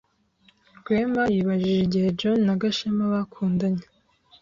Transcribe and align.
Rwema 0.79 1.23
yibajije 1.33 1.79
igihe 1.87 2.07
John 2.19 2.39
na 2.47 2.55
Gashema 2.61 3.05
bakundanye. 3.13 3.85